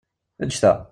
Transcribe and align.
Ǧǧet-aɣ! 0.47 0.77